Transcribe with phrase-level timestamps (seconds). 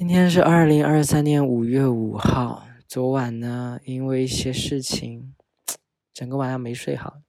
[0.00, 2.66] 今天是二零二三年五月五号。
[2.88, 5.34] 昨晚呢，因为一些事情，
[6.14, 7.20] 整个晚上没睡好。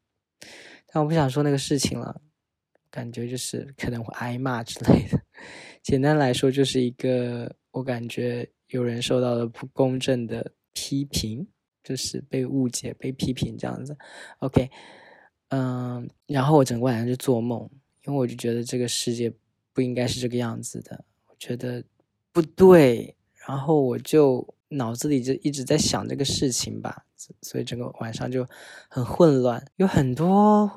[0.88, 2.22] 但我不想说那个事情了，
[2.90, 5.22] 感觉就是可能会挨骂之类的。
[5.84, 11.46] 简单来说，就是一个我感觉有人受到了不公正的批评，
[11.84, 13.98] 就是被误解、被批评这样子。
[14.40, 14.72] OK，
[15.50, 17.70] 嗯，然后我整个晚上就做梦，
[18.06, 19.30] 因为我就觉得这个世界
[19.74, 21.84] 不应该是这个样子的，我觉得。
[22.34, 23.16] 不对，
[23.48, 27.06] 然后我就脑子里就一直在想这个事情吧，
[27.42, 28.48] 所以整个晚上就
[28.90, 30.72] 很混乱，有很多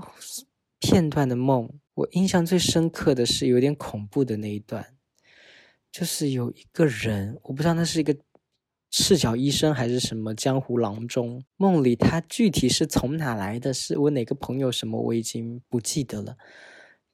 [0.80, 1.70] 片段的梦。
[1.94, 4.96] 我印象最深刻的是有点恐怖的那一段，
[5.92, 8.16] 就是有一个人，我不知道那是一个
[8.90, 11.44] 赤脚医生还是什么江湖郎中。
[11.56, 16.36] 梦里他具体是从哪来的，是我哪个朋友什么，我已经不记得了，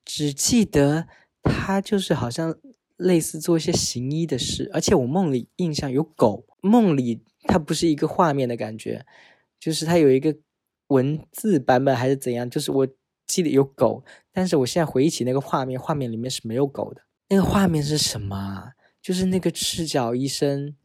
[0.02, 1.06] 只记得
[1.42, 2.56] 他就是好像。
[3.00, 6.44] 类似做一些行医的事，而且我梦里印象有狗。
[6.60, 9.04] 梦里它不是一个画面的感觉，
[9.58, 10.36] 就是它有一个
[10.88, 12.48] 文字版本还是怎样？
[12.48, 12.86] 就是我
[13.26, 17.02] 记得有狗，但是我现在回忆起那个画面，画面里面是没有狗的。
[17.28, 18.72] 那个画面是什么？
[19.00, 20.76] 就是那个赤脚医生。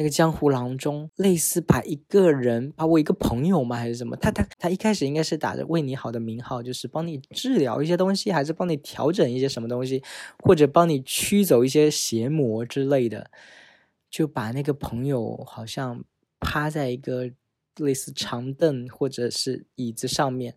[0.00, 3.76] 那个江湖郎中类似把一个人，把我一个朋友吗？
[3.76, 4.16] 还是什么？
[4.16, 10.02] 他他他一开始应该是打着为你好的名号，就是帮你治疗一些东西，还是帮你调整一些什么东西，
[10.38, 13.30] 或者帮你驱走一些邪魔之类的，
[14.08, 16.02] 就把那个朋友好像
[16.40, 17.30] 趴在一个
[17.76, 20.56] 类似长凳或者是椅子上面，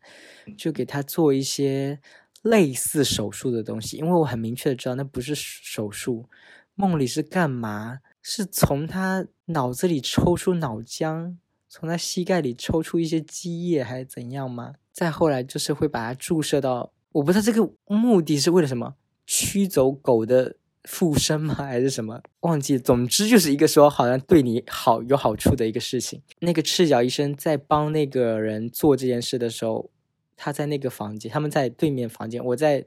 [0.58, 1.99] 就给他做一些
[2.44, 3.97] 类似手术的东西。
[3.97, 6.30] 因为我很明确的知道那不是手术，
[6.75, 7.99] 梦里是干嘛？
[8.25, 11.36] 是从他脑子里抽出脑浆，
[11.67, 14.75] 从他膝盖里抽出一些积液，还是怎样吗？
[14.91, 21.55] 再后来就是会把它注射到，我不知道这个目的是为了什么，驱走狗的附身吗？
[21.55, 22.21] 还是什么？
[22.41, 22.77] 忘记。
[22.80, 26.21] 总之就是一个说好像对你好有好处的一个事情。
[26.39, 29.89] 那个赤脚医生在帮那个人做这件事的时候，
[30.36, 32.86] 他在那个房间，他们在对面房间，我在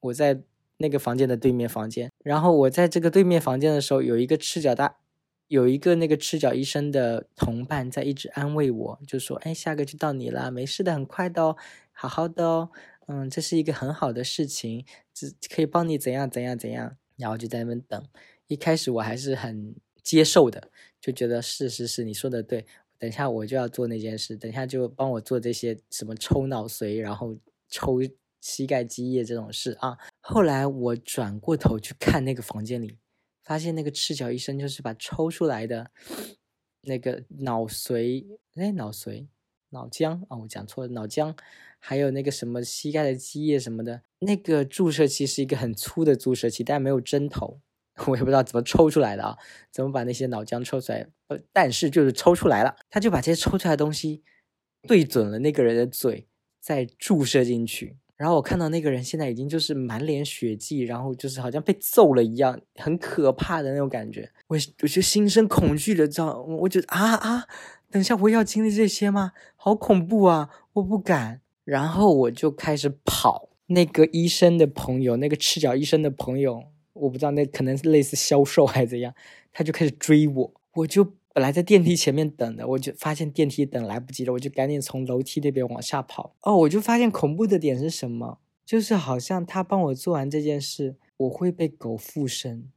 [0.00, 0.40] 我在。
[0.80, 4.94] 那个房间的对面房间，然后我在这个对面房间的时候，有一个赤脚大，
[5.48, 11.56] 有一个那个赤脚医生的同伴在一直安慰我，就说：“哎，下个就到你了，没事的，很快的哦，
[11.92, 12.70] 好好的哦，
[13.06, 18.00] 嗯，这是一个很好的事情，只可以帮你怎样怎样怎样。”然后就在那边等。
[18.46, 20.70] 一开始我还是很接受的，
[21.00, 22.64] 就觉得是是是，你说的对，
[22.98, 27.36] 等一下我就要做那件事，等一下就帮我做这些什么抽脑髓，然后
[27.68, 28.00] 抽。
[28.40, 32.96] 膝盖积液这种事啊，后来我转过头去看那个房间里，
[33.48, 35.90] 发现那个赤脚医生就是把抽出来的
[36.82, 38.26] 那个脑髓，
[38.56, 39.26] 哎，脑髓、
[39.70, 41.34] 脑浆啊，我讲错了，脑浆，
[41.78, 47.62] 还有那个什么膝盖的积液什么的，那个注射器是一个很粗的注射器，但没有针头，
[48.08, 49.38] 我也不知道怎么抽出来的啊，
[49.72, 54.22] 怎么把那些脑浆抽出来，呃，但是就是抽出来了，他就把这些抽出来的东西
[54.86, 56.28] 对准了那个人的嘴，
[56.60, 57.96] 再注射进去。
[58.18, 64.28] 然后我看到那个人现在已经就是满脸血迹，然后就是好像被揍了一样，很可怕的那种感觉。
[64.48, 66.42] 我我就心生恐惧的，知道？
[66.42, 67.46] 我觉得啊啊，
[67.90, 69.32] 等一下我要经历这些吗？
[69.54, 70.50] 好恐怖啊！
[70.72, 71.40] 我不敢。
[71.64, 73.50] 然后我就开始跑。
[73.68, 76.64] 那个医生的朋友，那个赤脚医生的朋友，
[76.94, 79.14] 我不知道那可能是类似销售还是怎样，
[79.52, 81.14] 他就开始追我，我就。
[81.38, 86.34] 本来在电梯前面等的，我就发现电梯等来不及了，我就赶紧从楼梯那边往下跑。
[86.40, 88.40] 哦，我就发现恐怖的点是什么？
[88.66, 92.72] 就是好像他帮我做完这件事，我会被狗附身。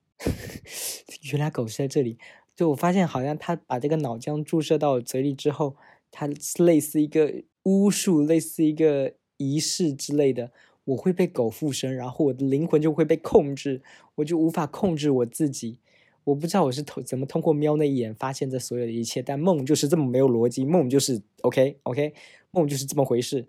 [1.34, 2.20] 原来狗是在这里。
[2.56, 5.76] 就我发现，好像他把这个脑浆注射到我嘴里之后，
[6.12, 6.30] 它
[6.60, 10.52] 类似一个巫术，类似一个仪式之类的，
[10.84, 13.82] 我会被狗附身，然后我的灵魂就会被控制，
[14.14, 15.80] 我就无法控制我自己。
[16.24, 22.14] 我不知道我是通怎么通过瞄那一眼发现这所有的一切，但梦就是这么没有逻辑，梦就是 OK OK，
[22.52, 23.48] 梦就是这么回事。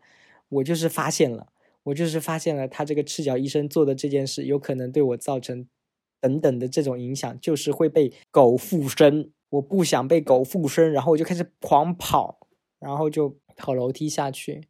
[0.49, 1.49] 我就是发现了，
[1.84, 5.66] 我就是发现了他这个赤脚医生做的这件事，有可能对我造成
[6.21, 9.31] 等等的这种影响，就是会被狗附身。
[9.50, 12.49] 我不想被狗附身，然后我就开始狂跑，
[12.79, 14.62] 然后就跑楼梯下去，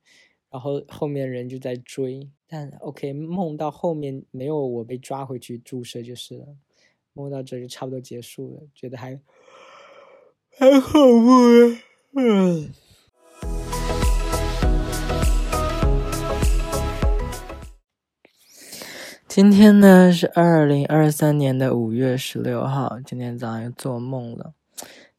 [0.50, 2.28] 然后后面人就在追。
[2.48, 6.56] 但 OK，梦到后面没有我被抓回去注射就是了。
[7.12, 9.20] 摸到这就差不多结束了，觉得还
[10.58, 11.76] 还恐怖。
[12.16, 12.70] 嗯。
[19.28, 24.52] 今天呢是二零二三年的五月十六号，今天早上又做梦了。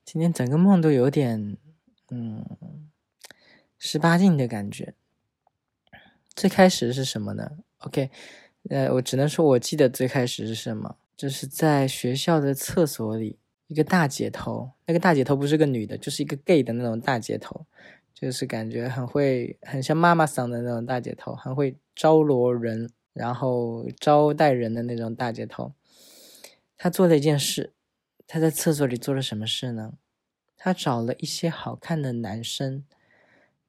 [0.06, 1.57] 今天整个梦都有点
[2.12, 2.45] 嗯
[3.80, 4.94] 十八禁的感觉。
[6.36, 8.12] 最开始是什么呢？OK，
[8.69, 10.95] 呃，我只能说我记得最开始是什么。
[11.15, 13.38] 就是在学校的厕所里，
[13.68, 17.65] 一个大姐头，那个大姐头不是个女的，就是一个 gay 的那种大姐头，
[18.13, 25.74] 就是感觉很会，很像妈妈桑的那种大姐头，很会招罗人，然后招待人的那种大姐头。
[26.77, 27.74] 她做了一件事，
[28.27, 29.94] 她在厕所里做了什么事呢？
[30.57, 32.83] 她找了一些好看的男生，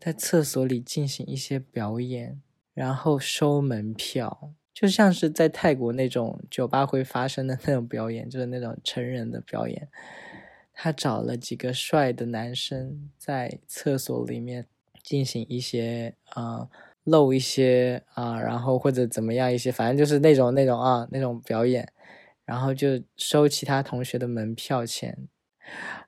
[0.00, 2.40] 在厕所里进行一些表演，
[2.72, 4.52] 然后收门票。
[4.74, 9.88] 就像是在泰国那种酒吧会发生的那种表演，就是那种成人的表演。
[10.72, 14.66] 他找了几个帅的男生在厕所里面
[15.00, 16.68] 进行一些啊
[17.04, 21.92] 露一些啊，然后或者怎么样一些，反正就是那种那种啊那种表演，
[22.44, 25.28] 然后就收其他同学的门票钱，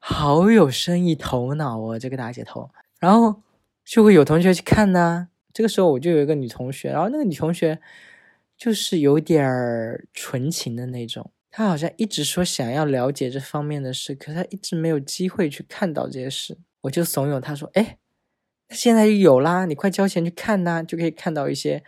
[0.00, 2.68] 好有生意头脑哦，这个大姐头。
[2.98, 3.42] 然后
[3.84, 5.28] 就会有同学去看呢。
[5.52, 7.80] 这个时候我就有一个女同学，然后那个女同学。
[8.56, 16.56] 就是有点儿纯情的那种，他好像一直说想要了解这方面的事，可他一直没有机会去看到这些事。
[16.82, 17.98] 我就怂恿他说：“哎，
[18.70, 21.82] 现在有啦，你快交钱去看呐，就可以看到一些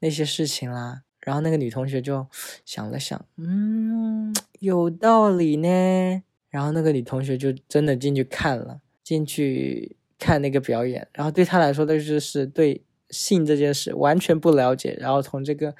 [0.00, 2.26] 那些事情啦。”然后那个女同学就
[2.64, 6.22] 想了想，嗯，有道理呢。
[6.50, 11.08] 然后那个女同学就真的进去看了，进去看那个表演。
[11.12, 14.96] 然后对她来说，那就是对性这件事完全不了解。
[14.98, 15.74] 然后从这个。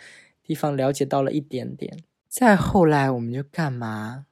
[0.44, 4.26] 地方了解到了一点点，再后来我们就干嘛？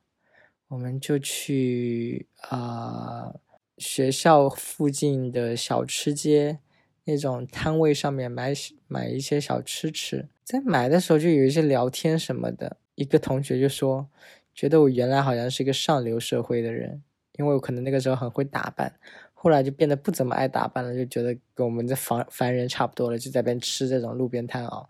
[0.68, 3.34] 我们就去啊
[3.78, 6.58] 学校附近的小吃街
[7.04, 8.52] 那种摊位上面买
[8.86, 10.28] 买一些小吃吃。
[10.44, 12.76] 在买的时候就有一些聊天什么的。
[12.94, 14.06] 一个同学就说，
[14.54, 17.02] 觉得我原来好像是一个上流社会的人，
[17.38, 18.94] 因为我可能那个时候很会打扮，
[19.32, 24.86] 后来就变得不怎么爱打扮了，就觉得跟我们这凡凡人差不多了，就在边吃这种路边摊啊。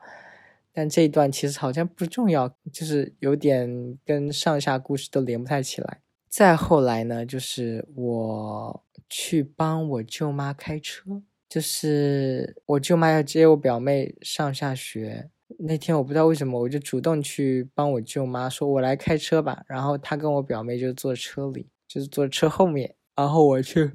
[0.73, 6.01] 但这一段其实好像不重要，就是有点跟上下故事都连不太起来。
[6.29, 15.29] 再后来呢，就是我去帮我舅妈开车，就是我舅妈要接我表妹上下学
[15.59, 23.93] 那天，我不知道为什么我就主动去帮我舅妈说：“我来开车吧。”然后她跟我表妹就坐车里，就是坐车后面，然后我去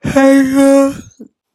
[0.00, 0.92] 开车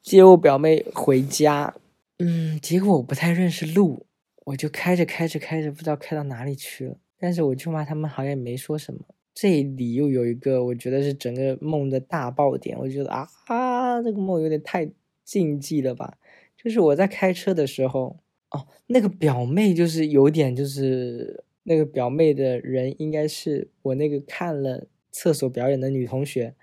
[0.01, 1.75] 接我表妹回家。
[2.23, 4.05] 嗯，结果我不太认识路，
[4.45, 6.97] 我就开着开着开着，不知道开到哪里去了。
[7.19, 8.99] 但是我舅妈他们好像也没说什么。
[9.33, 12.77] 这里又有一个，我觉得是整个梦的大爆点。
[12.77, 14.89] 我觉得啊啊，这个梦有点太
[15.23, 16.17] 禁忌了吧？
[16.57, 18.19] 就是我在开车的时候，
[18.51, 26.53] 哦，那个表妹就是有点，就是那个表妹的人应该是我那个看了厕所表演的女同学，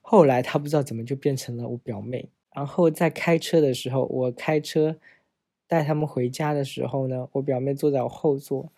[0.00, 2.28] 后来她不知道怎么就变成了我表妹。
[2.54, 4.96] 然后在开车的时候，我开车
[5.66, 8.72] 带他们回家的时候呢，我表妹坐在我后座，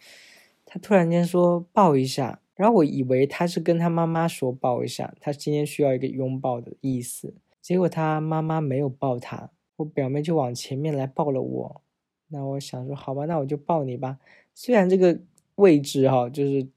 [0.67, 11.83] 她突然间说抱一下，然后我以为她是跟她妈妈说抱一下，她今天需要一个拥抱的意思，结果她妈妈没有抱她，我表妹就往前面来抱了我，
[12.29, 14.19] 那我想说好吧，那我就抱你吧，
[14.55, 15.19] 虽然这个
[15.55, 16.69] 位置哈，就是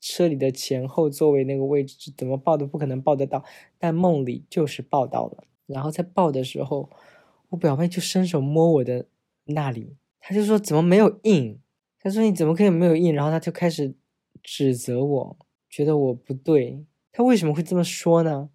[0.00, 3.44] 车里的前后座位那个位置怎么抱都不可能抱得到，
[3.78, 5.44] 但梦里就是抱到了。
[5.66, 6.90] 然后在抱的时候，
[7.50, 9.06] 我表妹就伸手摸我的
[9.44, 11.58] 那里，她就说怎么没有硬？
[12.00, 13.14] 她说你怎么可以没有硬？
[13.14, 13.94] 然后她就开始
[14.42, 15.36] 指责我，
[15.70, 16.84] 觉得我不对。
[17.12, 18.50] 她为什么会这么说呢？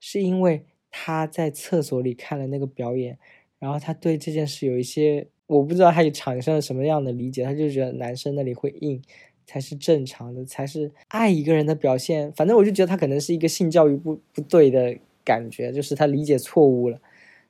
[0.00, 3.18] 是因为她在厕所里看了那个表演，
[3.58, 7.44] 然后她对这件事有一些我不知道，她产生了什么样的理解？
[7.44, 9.00] 她就觉得男生那里会硬
[9.46, 12.32] 才是正常的，才是爱一个人的表现。
[12.32, 14.98] 反正我就觉得她可能是一个性教育不不对的。
[15.24, 17.00] 感觉就是他理解错误了，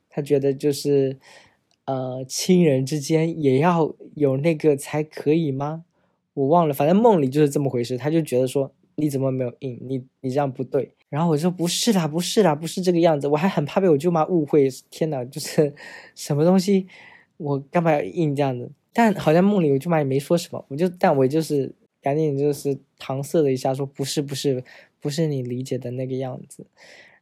[0.09, 1.17] 他觉得就是，
[1.85, 5.85] 呃，亲人之间也要有那个才可以吗？
[6.33, 7.97] 我忘了，反正梦里就是这么回事。
[7.97, 9.77] 他就觉得说你怎么没有应？
[9.81, 10.93] 你你这样不对。
[11.09, 13.27] 然后我说不是啦，不是啦，不是这个样子。
[13.27, 14.67] 我还很怕被我舅妈误会。
[14.89, 15.73] 天呐，就是
[16.15, 16.87] 什么东西，
[17.37, 18.71] 我干嘛要应这样子？
[18.91, 24.63] 但好像梦里我舅妈也没说什么，我就但我就是赶紧就是搪塞了一下，说不是不是
[24.99, 26.65] 不是你理解的那个样子。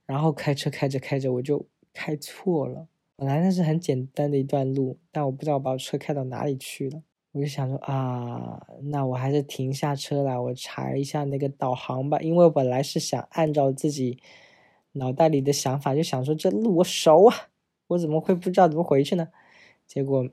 [0.05, 2.87] 然后开车开着开着，我就开错了。
[3.15, 7.03] 本来那是很简单的一段路，但我不知道把我车开到哪里去了。
[7.33, 12.19] 我就想说啊，那我还是停下车来，我查一下那个导航吧。
[12.19, 14.19] 因为我本来是想按照自己
[14.93, 17.35] 脑袋里的想法，就想说这路我熟啊，
[17.87, 19.29] 我怎么会不知道怎么回去呢？
[19.87, 20.27] 结果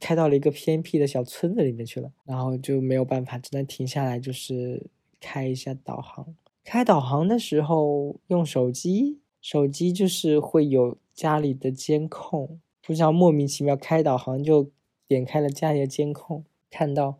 [0.00, 4.90] 开到了一个偏僻的小村子里面去了，然后就没有办法，只能停下来，就是
[5.20, 6.34] 开一下导航。
[6.64, 14.70] 开导航的时候用手机，手机就是会有家里的监控，不知道莫名其妙开导航就
[15.06, 17.18] 点开了家里的监控，看到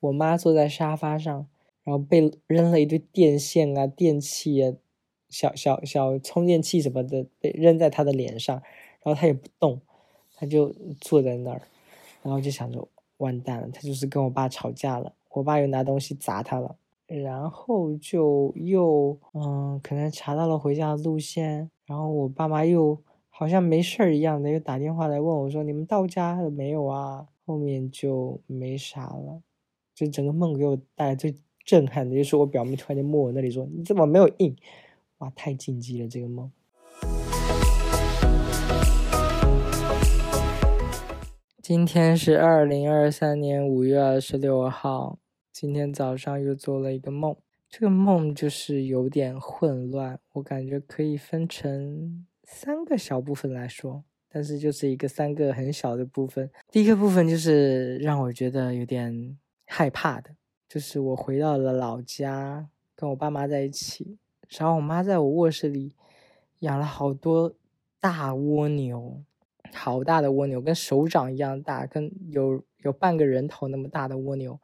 [0.00, 1.48] 我妈坐在沙发上，
[1.82, 4.74] 然后被扔了一堆电线啊、电器啊、
[5.30, 8.54] 小小小充电器什么的被扔在她的脸上，
[9.02, 9.80] 然后她也不动，
[10.36, 11.62] 她就坐在那儿，
[12.22, 16.76] 然后就想着完蛋了，她就是跟我爸吵架了，我爸又拿东西砸她了，
[17.20, 22.98] 然后就又嗯，可能查到了回家的路线，然后我爸妈又。
[23.34, 29.40] 好像没事儿一样的，又打电话来问我说：“你们到家了没有啊？”后面就没啥了。
[29.94, 34.54] 就整个梦给我带来最震撼的，就是我表妹突然间摸我那里说：“你怎么没有印？”
[35.18, 36.52] 哇，太禁忌了这个梦。
[41.62, 45.18] 今天是二零二三年五月二十六号，
[45.52, 47.36] 今天早上又做了一个梦，
[47.68, 52.26] 这个梦就是有点混乱，我感觉可以分成。
[52.42, 56.50] 三个小部分来说，但是就是一个三个很小的部分。
[56.70, 60.30] 第一个部分就是让我觉得有点害怕的，
[60.66, 62.66] 就是我回到了老家，
[62.96, 64.16] 跟我爸妈在一起，
[64.48, 65.94] 然后我妈在我卧室里
[66.60, 67.54] 养了好多
[68.00, 69.22] 大蜗牛，
[69.72, 74.58] 好大的蜗牛，跟手掌一样大，跟有有半个人头那么大的蜗牛，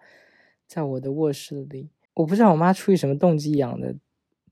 [0.69, 1.89] 在我的卧室里。
[2.15, 3.97] 我不知道我妈出于什么动机养的，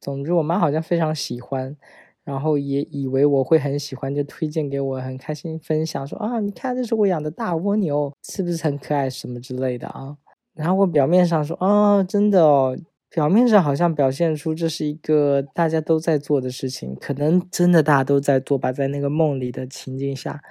[0.01, 1.77] 总之我妈好像非常喜欢。
[2.25, 10.17] 然后也以为我会很喜欢，就推荐给我，很开心分享说啊，你看这是我养的大蜗牛，是不是很可爱什么之类的啊？
[10.53, 12.77] 然后我表面上说啊，真的哦，
[13.11, 20.43] 表面上好像表现出这是一个大家都在做的事情，可能真的大家都在做吧，在那个梦里的情境下，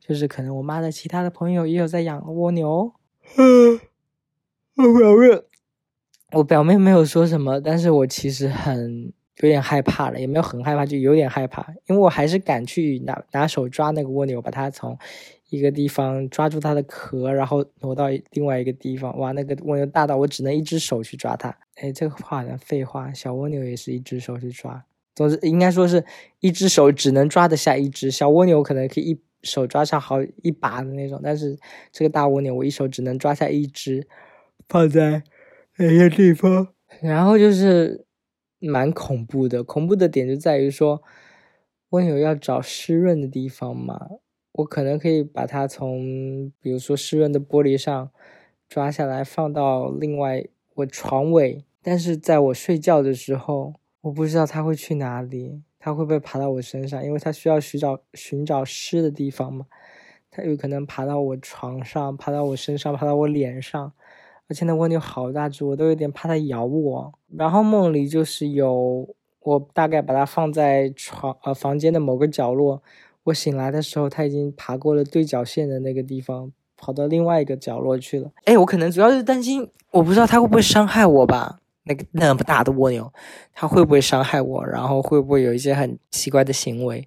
[0.00, 2.90] 就是可能我妈的其他的朋友也有在养蜗牛。
[3.36, 3.78] 嗯，
[4.78, 5.42] 我表妹
[6.32, 9.12] 我表妹没有说什么，但是我其实很。
[9.40, 14.98] 有点害怕了，也没有很害怕，就有点害怕，因为我还是敢去拿拿手抓那个蜗牛，把它从
[15.50, 19.16] 一个地方抓住它的壳，然后挪到另外一个地方。
[19.16, 21.56] 哇，那个蜗牛大到我只能一只手去抓它。
[21.76, 24.84] 哎，这个话像废话，小蜗牛也是一只手去抓。
[25.14, 26.04] 总之，应该说是
[26.40, 31.20] 一只手只能抓得下一只小蜗牛，可能可以一手抓上好一把的那种。
[31.22, 31.56] 但是
[31.92, 34.04] 这个大蜗牛，我一手只能抓下一只，
[34.68, 35.22] 放在
[35.76, 36.68] 那些地方。
[37.00, 38.04] 然后就是。
[38.60, 41.00] 蛮恐怖的，恐怖的点就在于说，
[41.90, 44.08] 蜗牛要找湿润的地方嘛。
[44.50, 48.10] 我可能可以把它从，比如说湿润的玻璃上
[48.68, 50.44] 抓下来，放到另外
[50.74, 51.64] 我床尾。
[51.80, 57.04] 但是在我睡觉的时候，我不知道它会去哪里，它会不会爬到我身上？
[57.04, 59.66] 因为它需要寻找寻找湿的地方嘛。
[60.32, 63.92] 它有可能爬到我床上，爬到我身上，爬到我脸上。
[64.48, 67.12] 而且那蜗牛好大只，我都有点怕它咬我。
[67.36, 69.06] 然后梦里就是有
[69.40, 72.82] 我大概把它放在床呃房间的某个角落，
[73.24, 78.30] 我醒来的时候它已经爬过了对角线的那个地方，跑到另外一个角落去了。
[78.44, 81.60] 哎，我可能主要是担心，我不知道它会不会伤害我吧？
[81.84, 83.12] 那个那么大的蜗牛，
[83.52, 84.66] 它会不会伤害我？
[84.66, 87.06] 然后会不会有一些很奇怪的行为？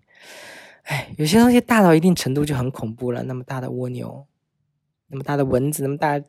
[0.84, 3.24] 哎，有些东西大到一定程度就很恐怖了。
[3.24, 4.26] 那么大的蜗牛，
[5.08, 6.22] 那么大的蚊子，那么大。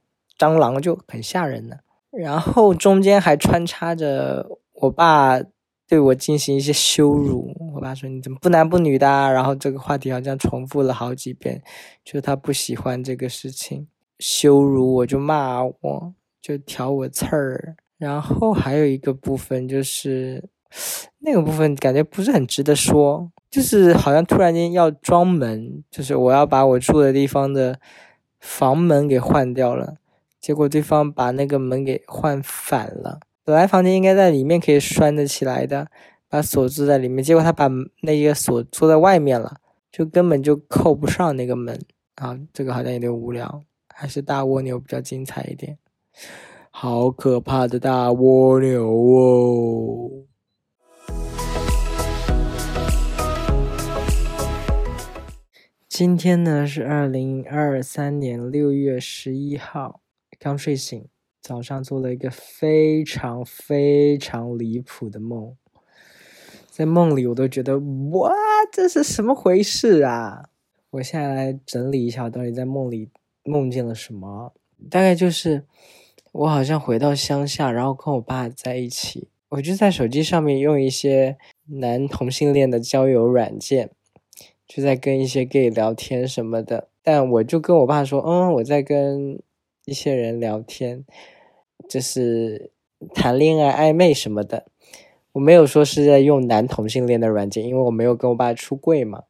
[0.43, 1.77] 蟑螂就很吓人了，
[2.11, 5.41] 然后中间还穿插着我爸
[5.87, 7.55] 对我进行一些羞辱。
[7.75, 11.63] 我爸说：“你怎么不男不女的？”然后这个话题好像重复了好几遍，
[12.05, 13.87] 就他不喜欢这个事情，
[14.19, 17.77] 羞辱我就骂我，就挑我刺儿。
[17.99, 20.49] 然后还有一个部分就是
[21.21, 27.79] 那个部分感觉不是很值得说，就是好像突然间要装门，就是我要把我住的地方的
[28.41, 29.99] 房门给换掉了。
[30.43, 35.87] 结果对方把那个门给换反了，本来房间应该在里面可以拴得起来的，
[36.29, 37.71] 把锁住在里面，结果他把
[38.01, 39.59] 那个锁做在外面了，
[39.93, 41.81] 就根本就扣不上那个门
[42.17, 42.37] 啊！
[42.53, 43.63] 这个好像有点无聊，
[43.95, 45.79] 还是大蜗牛比较精彩一点。
[46.71, 50.11] 好可怕的大蜗牛哦！
[55.89, 60.02] 今天呢是二零二三年六月十一号。
[60.43, 61.07] 刚睡醒，
[61.41, 65.55] 早上做了一个非常非常离谱的梦，
[66.69, 68.35] 在梦里我都觉得哇，
[68.73, 70.49] 这是什么回事啊！
[70.91, 73.09] 我现在来整理一下，我到底在梦里
[73.45, 74.53] 梦见了什么？
[74.91, 75.63] 大概就是
[76.33, 83.91] 我好像回到乡下，然后跟我爸在一起，我就在手机上面用一些男同性恋的交友软件，
[84.67, 86.89] 就在跟一些 gay 聊天什么的。
[87.01, 89.41] 但我就跟我爸说，嗯，我在跟。
[89.85, 91.05] 一些人聊天，
[91.89, 92.71] 就是
[93.15, 94.67] 谈恋爱、暧昧什么的。
[95.33, 99.23] 我没有说是在用男同性恋的软件，因为我没有跟我爸出柜嘛。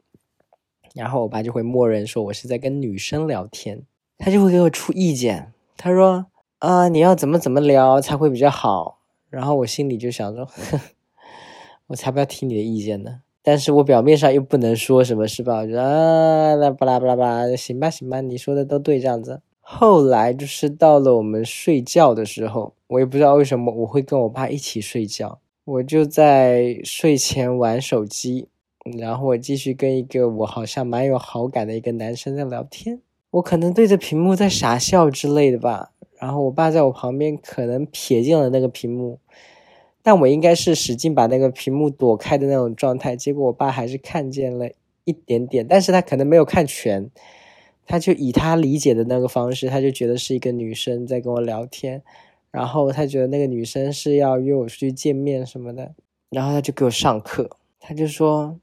[0.95, 3.83] 然后我爸就会默认说我是在跟女生聊天，
[4.19, 5.53] 他就会给我出意见。
[5.79, 6.27] 他说
[6.61, 8.99] ：“啊，你要怎么怎么聊才会比较好？
[9.31, 10.47] 然后我心里就想着，
[11.89, 13.23] 我才不要听你的意见呢。
[13.43, 15.61] 但是我表面上又不能说什么，是吧？
[15.61, 19.41] 我觉得啊，巴拉巴拉巴拉，行吧行吧，你说的都对，这样子。
[19.75, 28.49] 后来就是到了我们睡觉的时候，我也不知道为什么我会跟我爸一起睡觉，我就在睡前玩手机。
[28.99, 33.01] 然后我继续跟一个我好像蛮有好感的一个男生在聊天，
[33.31, 35.93] 我可能对着屏幕在傻笑之类的吧。
[36.19, 39.19] 然后我爸在我旁边可能瞥见了那个屏幕，
[40.03, 43.17] 但我应该是使劲把那个屏幕躲开的那种状态。
[43.17, 44.69] 结果我爸还是看见了
[45.05, 47.11] 一点点，但是他可能没有看全，
[47.87, 52.03] 他就以他理解的那个方式，他就觉得是一个女生在跟我聊天，
[52.51, 55.95] 然后他觉得那个女生是要约我出去见面什么的，
[56.31, 58.59] 然后他就给我上课，他就说。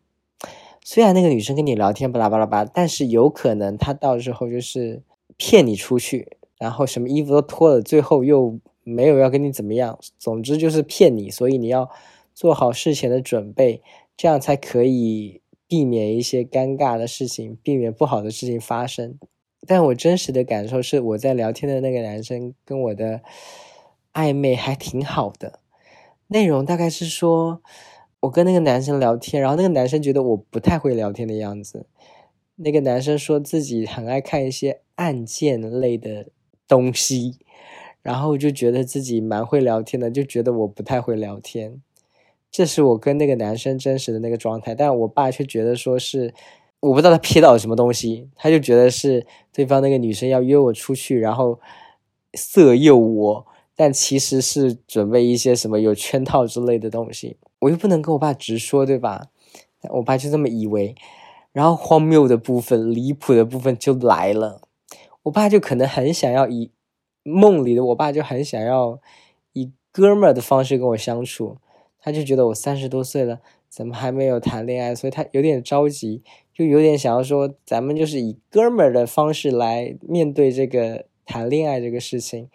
[0.82, 5.04] 虽然那个女生跟你聊天巴拉巴拉巴，但是有可能她到时候就是
[5.38, 11.92] 骗你出去，然后什么衣服都脱了，最后又没有要跟你怎么样，总之就是骗你，所以你要
[12.34, 13.84] 做好事前的准备，
[14.18, 15.39] 这样才可以
[15.70, 19.18] 避免一些尴尬的事情，避免不好的事情发生。
[19.66, 23.22] 但我真实的感受是，我在聊天的那个男生跟我的
[24.12, 25.60] 暧昧还挺好的，
[26.28, 27.62] 内容大概是说。
[28.22, 31.86] 我跟那个男生聊天，然后那个男生觉得我不太会聊天的样子。
[32.58, 36.28] 那个男生说自己很爱看一些案件类的
[36.68, 37.38] 东西，
[38.02, 41.82] 然后就觉得自己蛮会聊天的，就觉得我不太会聊天。
[42.52, 46.34] 这是我跟那个男生真实的那个状态，但我爸却觉得说是
[46.80, 51.60] 我不知道他瞥到了什么东西，他就觉得是对方那个女生要约我出去，然后
[52.34, 57.38] 色诱我，但其实是准备一些什么有圈套之类的东西。
[57.60, 59.28] 我又不能跟我爸直说，对吧？
[59.92, 60.96] 我爸就这么以为，
[61.52, 64.62] 然后荒谬的部分、离谱的部分就来了。
[65.24, 66.72] 我爸就可能很想要以
[67.24, 69.00] 梦里的我爸就很想要
[69.54, 71.58] 以哥们儿的方式跟我相处，
[72.02, 74.96] 他就觉得我三十多岁了，怎么还没有谈恋爱？
[74.96, 76.24] 所以他有点着急，
[76.54, 82.50] 就有点想要说，咱们就是以哥们儿的方式来面对这个谈恋爱这个事情。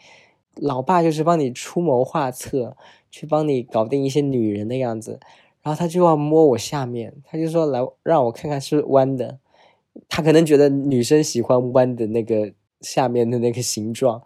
[0.56, 2.76] 老爸就是帮你出谋划策。
[3.14, 5.20] 去帮你搞定一些女人的样子，
[5.62, 9.38] 然后他就要摸我下面，他就说来让我看看是弯的，
[10.08, 14.20] 他可能觉得女生喜欢弯的那个下面的那个形状。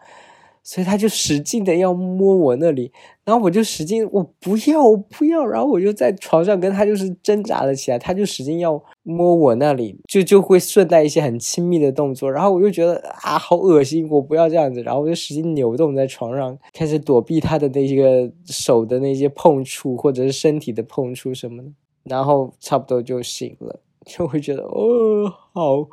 [0.68, 2.92] 所以他就使劲的要摸我那里，
[3.24, 21.70] 然后我就使劲，我不要，我不要，然后我就在床上跟他就是挣扎了起来，他就使劲要摸我那里，就就会顺带一些很亲密的动作，然后我就觉得啊，好恶心，我不要这样子，然后我就使劲扭动在床上，开始躲避他的那些手的那些碰触或者是身体的碰触什么的，
[22.04, 25.88] 然后差不多就醒了，就会觉得哦，好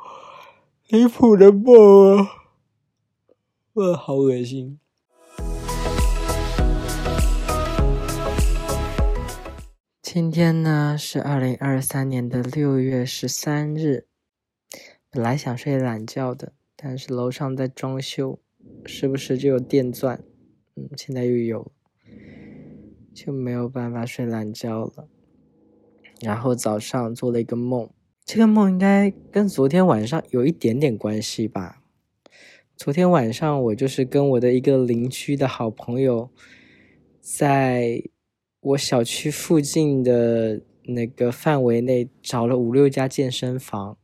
[0.90, 2.28] 离谱的梦啊。
[3.78, 4.80] 呃，好恶心。
[10.00, 14.06] 今天呢是二零二三年的六月十三日，
[15.10, 18.38] 本来想睡懒觉的，但是楼上在装修，
[18.86, 20.24] 时不时就有电钻，
[20.74, 21.70] 嗯，现在又有，
[23.12, 25.06] 就没有办法睡懒觉了。
[26.22, 27.90] 然后早上做了一个梦，
[28.24, 31.82] 这个梦应该跟昨天晚上有一点点关系吧。
[32.76, 36.28] 昨天晚上，我就是跟我的一个邻居的好朋友，
[37.20, 38.02] 在
[38.60, 43.96] 我小区附近的那个范围内找了五六家健身房，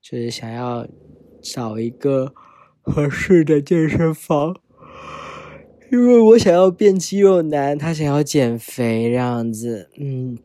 [0.00, 0.86] 就是想要
[1.42, 2.32] 找一个
[2.80, 4.54] 合适的健身房，
[5.90, 10.38] 因为我想要变肌肉男，他想要减肥这样子，嗯，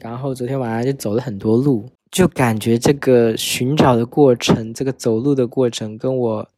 [0.00, 6.48] 然后昨天晚上就走了很多路，就感觉这个寻找的过程，这个走路的过程跟我。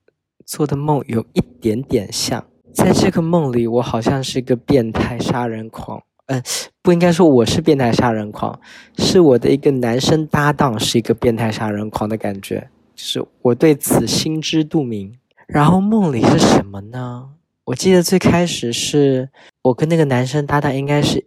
[0.45, 6.03] 做的梦有一点点像，在这个梦里，我好像是一个变态杀人狂。
[6.27, 6.43] 嗯，
[6.81, 8.59] 不应该说我是变态杀人狂，
[8.97, 15.19] 是我的一个男生搭档是一个变态杀人狂的感觉，就是我对此心知肚明。
[15.49, 17.31] 然后梦里是什么呢？
[17.65, 19.29] 我记得最开始是
[19.63, 21.27] 我跟那个男生搭档应该是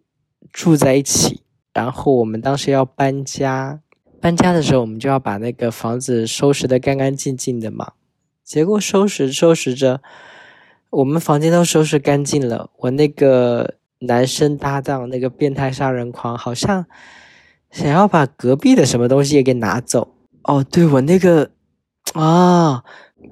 [0.52, 1.42] 住在一起，
[1.74, 3.82] 然后我们当时要搬家，
[4.20, 7.92] 搬家的时候我们就要把那个房子收拾得干干净净的嘛。
[8.46, 10.04] 结果收拾收拾着，
[10.92, 12.70] 我们房间都收拾干净了。
[12.78, 16.86] 我那个男生搭档，那个变态杀人狂，好像
[17.72, 20.14] 想要把隔壁的什么东西也给拿走。
[20.44, 21.50] 哦，对我那个
[22.14, 22.84] 啊，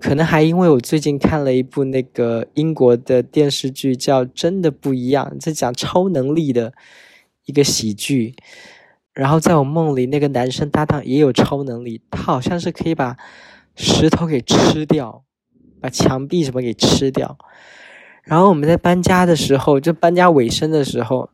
[0.01, 6.73] 可能还因为我最近看了一部那个英国的电视剧，叫《真的不一样》，在讲超能力的
[7.45, 8.35] 一个喜剧。
[9.13, 13.15] 然后在我梦里，那个男生搭档也有超能力，他好像是可以把。
[13.75, 15.23] 石头给吃掉，
[15.81, 17.37] 把墙壁什么给吃掉，
[18.23, 21.29] 然后我们在搬家的时候，就搬家尾声的时候，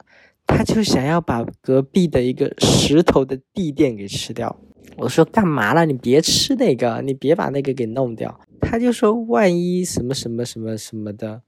[0.47, 4.55] 他就想要把隔壁的一个石头的地垫给吃掉。
[4.97, 5.85] 我说干嘛了？
[5.85, 8.39] 你别吃那个，你别把那个给弄掉。
[8.59, 11.41] 他就说万一什么什么什么什么的，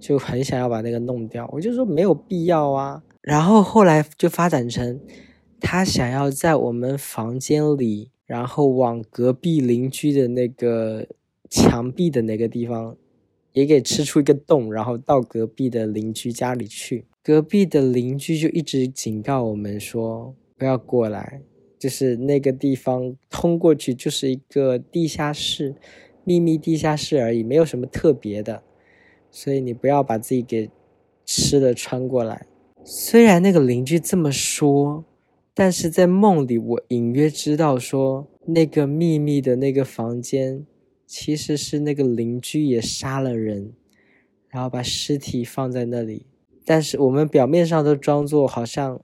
[0.00, 1.46] 就很想要把那个弄掉。
[1.52, 3.02] 我就说没有必要啊。
[3.20, 5.00] 然后后来就发展成，
[5.60, 11.06] 他想要在我们房间里，然后往隔壁邻居的那个
[11.48, 12.96] 墙壁的那个地方。
[13.54, 17.04] 也给吃出一个洞，然后到隔壁的邻居家里去。
[17.22, 21.40] 隔壁的邻居就一直警告我们说不要过来，
[21.78, 25.76] 就是那个地方通过去就是一个地下室，
[26.24, 28.64] 秘密地下室而已，没有什么特别的，
[29.30, 30.68] 所以你不要把自己给
[31.24, 32.48] 吃的穿过来。
[32.82, 35.04] 虽然那个邻居这么说，
[35.54, 40.66] 但是在梦里我隐约知道说那个秘密的那个房间。
[41.06, 43.74] 其实是那个邻居也杀了人，
[44.48, 46.26] 然后把尸体放在那里。
[46.64, 49.00] 但是我们表面上都装作好像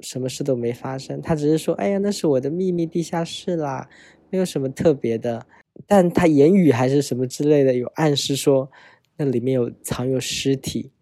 [0.00, 1.20] 什么事都没发生。
[1.22, 3.88] 他只是说：“哎呀，那是我的秘密地下室啦，
[4.30, 5.46] 没有什么特别的。”
[5.88, 8.70] 但他言语还是什么之类的，有暗示说
[9.16, 10.92] 那里面有藏有尸体，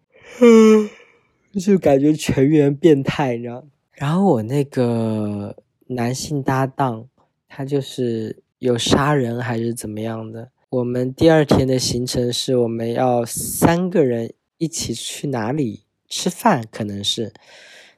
[1.59, 3.67] 就感觉全员变态，你知道？
[4.01, 7.05] 然后我那个男性搭档，
[7.47, 8.41] 他就是。
[8.61, 10.51] 有杀人还是怎么样的？
[10.69, 16.63] 我们第二天的行程是我们要三个人一起去哪里吃饭？
[16.71, 17.33] 可能是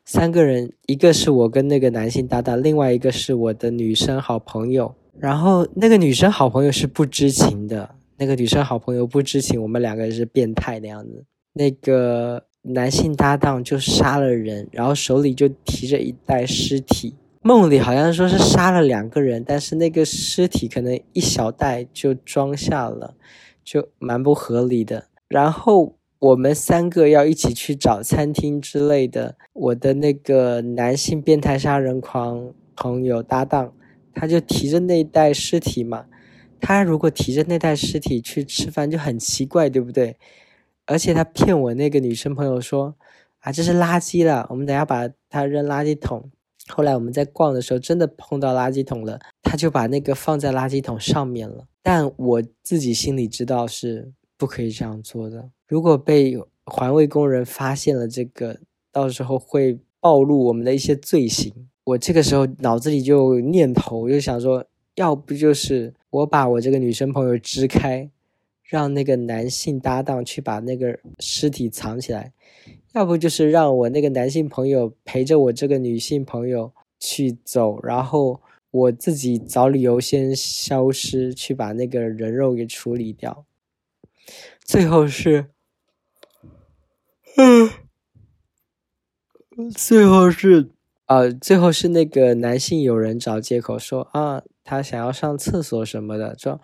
[0.06, 4.96] 三个人，一个是我跟那个男性搭档，另外一个是我的女生好朋友。
[5.20, 11.26] 然后那个女生好朋友是不知情的，那个女生好朋友不知情，我们两个是变态的样子。
[11.52, 17.16] 那个男性搭档就杀了人，然后手里就提着一袋尸体。
[17.42, 23.16] 梦里好像说是杀了两个人，但是那个尸体可能一小袋就装下了，
[23.64, 25.08] 就蛮不合理的。
[25.28, 29.36] 然后我们三个要一起去找餐厅之类的。
[29.52, 33.74] 我的那个男性变态杀人狂朋友搭档，
[34.14, 36.06] 他就提着那袋尸体嘛。
[36.62, 40.16] 他如果提着那袋尸体去吃饭就很奇怪，对不对？
[40.86, 42.96] 而且他骗我那个女生朋友说
[43.40, 46.32] 啊，这是垃圾了，我们等下把它扔垃圾桶。
[46.68, 51.66] 后来我们在逛的时候，真的碰到垃圾桶了，他就把那个放在垃圾桶上面了。
[51.82, 55.50] 但我自己心里知道是不可以这样做的。
[55.68, 58.58] 如果被环卫工人发现了这个，
[58.94, 61.54] 到时候会暴露我们的一些罪行。
[61.84, 64.64] 我这个时候脑子里就念头，就想说，
[64.96, 68.10] 要不就是我把我这个女生朋友支开，
[68.64, 72.34] 让那个男性搭档去把那个尸体藏起来。
[72.94, 83.46] 要不就是让我那个男性朋友陪着我这个女性朋友去走，然后我自己找理由先消失，去把那个人肉给处理掉。
[84.64, 85.48] 最后是，
[87.36, 87.70] 嗯，
[89.76, 90.70] 最后是，
[91.08, 96.62] 呃，最后是那个男性有人找借口说啊，他想要上厕所什么的，说。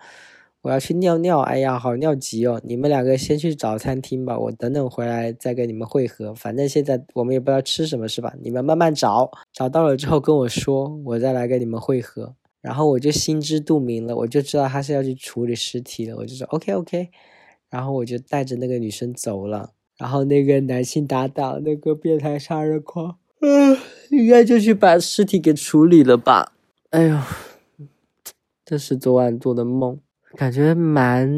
[0.62, 2.60] 我要去尿尿，哎呀，好尿急哦！
[2.64, 6.34] 你们两个先去找餐厅吧，我等等回来再跟你们会合。
[6.34, 8.34] 反正现在我们也不知道吃什么，是吧？
[8.42, 12.34] 你们慢慢找，找到了之后跟我说，我再来跟你们会合。
[12.60, 17.08] 然后我就心知肚明了，我就知道他是要去处理尸体的，我就说 OK OK。
[17.70, 23.78] 然后我就带着那个女生走了，然后那个男性搭档，那个变态杀人狂，嗯，
[24.10, 26.52] 应该就去把尸体给处理了吧？
[26.90, 27.18] 哎呦，
[28.64, 29.98] 这是昨晚做的梦。
[30.36, 31.28] 感觉蛮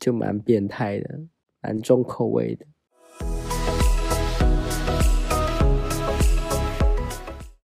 [0.00, 1.20] 就蛮变态的，
[1.60, 2.64] 蛮重口味的。